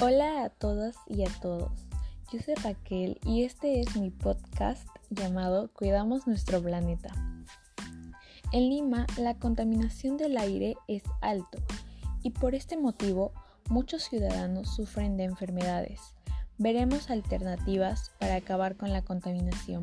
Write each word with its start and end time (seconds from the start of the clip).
Hola 0.00 0.44
a 0.44 0.48
todas 0.48 0.94
y 1.08 1.24
a 1.24 1.28
todos. 1.42 1.72
Yo 2.32 2.38
soy 2.38 2.54
Raquel 2.54 3.18
y 3.24 3.42
este 3.42 3.80
es 3.80 3.96
mi 3.96 4.10
podcast 4.10 4.88
llamado 5.10 5.72
Cuidamos 5.72 6.28
nuestro 6.28 6.62
planeta. 6.62 7.08
En 8.52 8.68
Lima 8.68 9.08
la 9.16 9.34
contaminación 9.40 10.16
del 10.16 10.36
aire 10.36 10.76
es 10.86 11.02
alto 11.20 11.58
y 12.22 12.30
por 12.30 12.54
este 12.54 12.76
motivo 12.76 13.32
muchos 13.70 14.04
ciudadanos 14.04 14.72
sufren 14.72 15.16
de 15.16 15.24
enfermedades. 15.24 16.14
Veremos 16.58 17.10
alternativas 17.10 18.12
para 18.20 18.36
acabar 18.36 18.76
con 18.76 18.92
la 18.92 19.02
contaminación. 19.02 19.82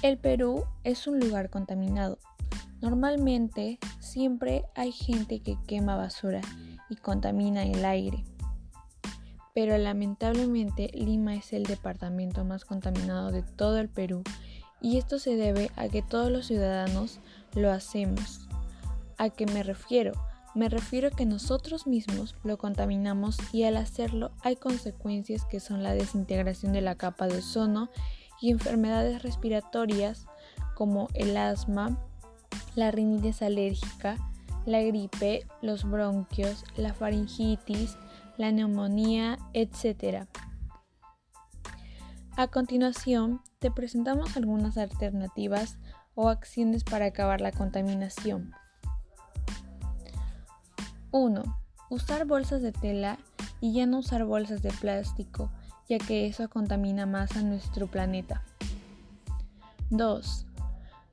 El 0.00 0.16
Perú 0.16 0.64
es 0.82 1.06
un 1.06 1.20
lugar 1.20 1.50
contaminado. 1.50 2.16
Normalmente 2.80 3.78
siempre 4.00 4.64
hay 4.74 4.92
gente 4.92 5.40
que 5.40 5.58
quema 5.66 5.96
basura 5.96 6.40
y 6.88 6.96
contamina 6.96 7.64
el 7.64 7.84
aire. 7.84 8.24
Pero 9.54 9.78
lamentablemente 9.78 10.90
Lima 10.92 11.34
es 11.34 11.52
el 11.52 11.64
departamento 11.64 12.44
más 12.44 12.64
contaminado 12.64 13.30
de 13.30 13.42
todo 13.42 13.78
el 13.78 13.88
Perú 13.88 14.22
y 14.80 14.98
esto 14.98 15.18
se 15.18 15.36
debe 15.36 15.70
a 15.76 15.88
que 15.88 16.02
todos 16.02 16.30
los 16.30 16.46
ciudadanos 16.46 17.20
lo 17.54 17.72
hacemos. 17.72 18.48
¿A 19.18 19.30
qué 19.30 19.46
me 19.46 19.62
refiero? 19.62 20.12
Me 20.54 20.68
refiero 20.68 21.08
a 21.08 21.10
que 21.10 21.26
nosotros 21.26 21.86
mismos 21.86 22.34
lo 22.42 22.56
contaminamos 22.58 23.36
y 23.52 23.64
al 23.64 23.76
hacerlo 23.76 24.30
hay 24.42 24.56
consecuencias 24.56 25.44
que 25.44 25.60
son 25.60 25.82
la 25.82 25.92
desintegración 25.92 26.72
de 26.72 26.80
la 26.80 26.94
capa 26.94 27.26
de 27.26 27.38
ozono 27.38 27.90
y 28.40 28.50
enfermedades 28.50 29.22
respiratorias 29.22 30.26
como 30.74 31.08
el 31.14 31.36
asma, 31.36 31.98
la 32.74 32.90
rinitis 32.90 33.42
alérgica, 33.42 34.18
la 34.66 34.82
gripe, 34.82 35.46
los 35.62 35.88
bronquios, 35.88 36.64
la 36.76 36.92
faringitis, 36.92 37.96
la 38.36 38.52
neumonía, 38.52 39.38
etc. 39.54 40.26
A 42.36 42.48
continuación, 42.48 43.40
te 43.60 43.70
presentamos 43.70 44.36
algunas 44.36 44.76
alternativas 44.76 45.78
o 46.14 46.28
acciones 46.28 46.84
para 46.84 47.06
acabar 47.06 47.40
la 47.40 47.52
contaminación. 47.52 48.52
1. 51.12 51.42
Usar 51.88 52.26
bolsas 52.26 52.60
de 52.60 52.72
tela 52.72 53.18
y 53.60 53.72
ya 53.72 53.86
no 53.86 54.00
usar 54.00 54.24
bolsas 54.24 54.60
de 54.62 54.70
plástico, 54.70 55.50
ya 55.88 55.98
que 55.98 56.26
eso 56.26 56.50
contamina 56.50 57.06
más 57.06 57.36
a 57.36 57.42
nuestro 57.42 57.86
planeta. 57.86 58.42
2. 59.90 60.46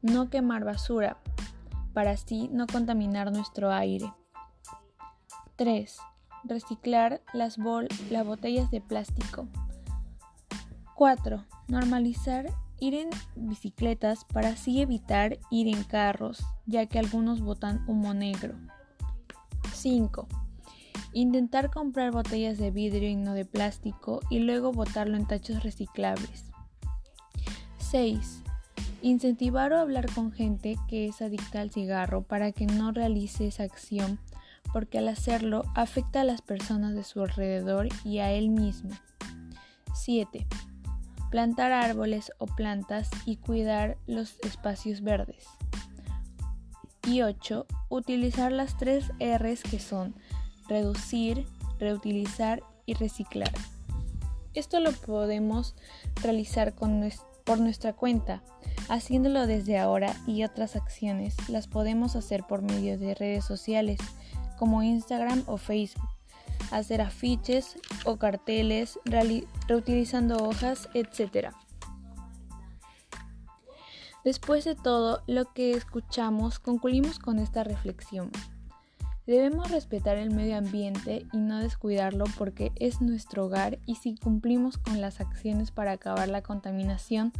No 0.00 0.30
quemar 0.30 0.64
basura, 0.64 1.18
para 1.92 2.12
así 2.12 2.48
no 2.52 2.66
contaminar 2.66 3.32
nuestro 3.32 3.72
aire. 3.72 4.12
3. 5.56 5.96
Reciclar 6.44 7.22
las, 7.32 7.56
botellas 7.56 8.70
de 8.70 8.80
plástico. 8.80 9.46
4. 10.94 11.44
Normalizar 11.68 12.50
ir 12.80 12.94
en 12.94 13.10
bicicletas 13.36 14.24
para 14.24 14.48
así 14.48 14.80
evitar 14.80 15.38
ir 15.50 15.68
en 15.68 15.84
carros, 15.84 16.44
ya 16.66 16.86
que 16.86 16.98
algunos 16.98 17.40
botan 17.40 17.84
humo 17.88 18.12
negro. 18.12 18.54
5. 19.72 20.26
Intentar 21.12 21.70
comprar 21.70 22.10
botellas 22.10 22.58
de 22.58 22.70
vidrio 22.70 23.08
y 23.08 23.16
no 23.16 23.34
de 23.34 23.44
plástico 23.44 24.20
y 24.30 24.40
luego 24.40 24.72
botarlo 24.72 25.16
en 25.16 25.26
tachos 25.26 25.62
reciclables. 25.62 26.50
6. 27.78 28.41
Incentivar 29.04 29.72
o 29.72 29.80
hablar 29.80 30.06
con 30.14 30.30
gente 30.30 30.76
que 30.86 31.08
es 31.08 31.22
adicta 31.22 31.60
al 31.60 31.72
cigarro 31.72 32.22
para 32.22 32.52
que 32.52 32.66
no 32.66 32.92
realice 32.92 33.48
esa 33.48 33.64
acción, 33.64 34.20
porque 34.72 34.98
al 34.98 35.08
hacerlo 35.08 35.64
afecta 35.74 36.20
a 36.20 36.24
las 36.24 36.40
personas 36.40 36.94
de 36.94 37.02
su 37.02 37.20
alrededor 37.20 37.88
y 38.04 38.20
a 38.20 38.30
él 38.30 38.48
mismo. 38.48 38.90
7. 39.92 40.46
Plantar 41.32 41.72
árboles 41.72 42.30
o 42.38 42.46
plantas 42.46 43.10
y 43.26 43.38
cuidar 43.38 43.98
los 44.06 44.38
espacios 44.44 45.00
verdes. 45.00 45.46
Y 47.04 47.22
8. 47.22 47.66
Utilizar 47.88 48.52
las 48.52 48.76
tres 48.76 49.10
Rs 49.18 49.64
que 49.64 49.80
son 49.80 50.14
reducir, 50.68 51.44
reutilizar 51.80 52.62
y 52.86 52.94
reciclar. 52.94 53.52
Esto 54.54 54.78
lo 54.78 54.92
podemos 54.92 55.74
realizar 56.22 56.72
por 56.74 57.58
nuestra 57.58 57.94
cuenta 57.94 58.44
Haciéndolo 58.88 59.46
desde 59.46 59.78
ahora 59.78 60.14
y 60.26 60.44
otras 60.44 60.76
acciones 60.76 61.36
las 61.48 61.66
podemos 61.66 62.16
hacer 62.16 62.44
por 62.44 62.62
medio 62.62 62.98
de 62.98 63.14
redes 63.14 63.44
sociales 63.44 63.98
como 64.58 64.82
Instagram 64.82 65.42
o 65.46 65.56
Facebook, 65.56 66.08
hacer 66.70 67.00
afiches 67.00 67.76
o 68.04 68.16
carteles, 68.16 68.98
reutilizando 69.66 70.36
hojas, 70.36 70.88
etc. 70.94 71.48
Después 74.24 74.64
de 74.64 74.76
todo 74.76 75.22
lo 75.26 75.52
que 75.52 75.72
escuchamos, 75.72 76.60
concluimos 76.60 77.18
con 77.18 77.38
esta 77.40 77.64
reflexión. 77.64 78.30
Debemos 79.26 79.70
respetar 79.70 80.16
el 80.16 80.30
medio 80.30 80.56
ambiente 80.56 81.26
y 81.32 81.38
no 81.38 81.58
descuidarlo 81.58 82.24
porque 82.38 82.72
es 82.76 83.00
nuestro 83.00 83.46
hogar 83.46 83.78
y 83.86 83.96
si 83.96 84.16
cumplimos 84.16 84.78
con 84.78 85.00
las 85.00 85.20
acciones 85.20 85.70
para 85.70 85.92
acabar 85.92 86.28
la 86.28 86.42
contaminación, 86.42 87.32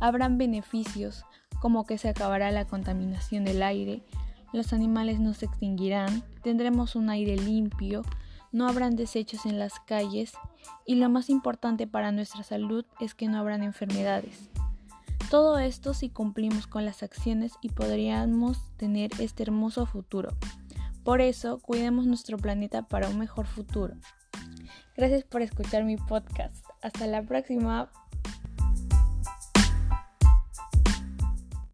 Habrán 0.00 0.38
beneficios 0.38 1.24
como 1.60 1.84
que 1.84 1.98
se 1.98 2.08
acabará 2.08 2.50
la 2.50 2.66
contaminación 2.66 3.44
del 3.44 3.62
aire, 3.62 4.02
los 4.52 4.72
animales 4.72 5.20
no 5.20 5.34
se 5.34 5.46
extinguirán, 5.46 6.24
tendremos 6.42 6.96
un 6.96 7.10
aire 7.10 7.36
limpio, 7.36 8.02
no 8.50 8.66
habrán 8.66 8.96
desechos 8.96 9.46
en 9.46 9.58
las 9.58 9.78
calles 9.78 10.32
y 10.86 10.96
lo 10.96 11.08
más 11.08 11.30
importante 11.30 11.86
para 11.86 12.10
nuestra 12.10 12.42
salud 12.42 12.84
es 12.98 13.14
que 13.14 13.28
no 13.28 13.38
habrán 13.38 13.62
enfermedades. 13.62 14.48
Todo 15.30 15.60
esto 15.60 15.94
si 15.94 16.08
cumplimos 16.08 16.66
con 16.66 16.84
las 16.84 17.04
acciones 17.04 17.52
y 17.62 17.68
podríamos 17.68 18.58
tener 18.76 19.12
este 19.20 19.44
hermoso 19.44 19.86
futuro. 19.86 20.30
Por 21.04 21.20
eso, 21.20 21.60
cuidemos 21.60 22.06
nuestro 22.06 22.36
planeta 22.36 22.82
para 22.82 23.08
un 23.08 23.18
mejor 23.18 23.46
futuro. 23.46 23.94
Gracias 24.96 25.22
por 25.22 25.42
escuchar 25.42 25.84
mi 25.84 25.96
podcast. 25.96 26.64
Hasta 26.82 27.06
la 27.06 27.22
próxima. 27.22 27.88